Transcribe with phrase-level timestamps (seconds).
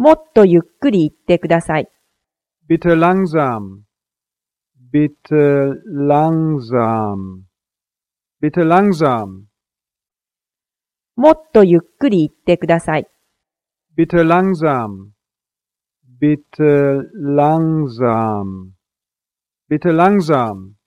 [0.00, 1.86] もっとゆっくり言ってください。
[2.66, 3.82] Bitte langsam.
[4.90, 7.42] Bitte langsam.
[8.40, 9.42] Bitte langsam.
[11.16, 13.06] もっとゆっくり言ってください。
[13.94, 15.10] Bitte langsam.
[16.18, 18.70] Bitte langsam.
[19.68, 20.79] Bitte langsam.